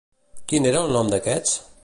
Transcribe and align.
Quin 0.53 0.65
era 0.71 0.81
el 0.87 0.95
nom 0.97 1.13
d'aquests? 1.13 1.57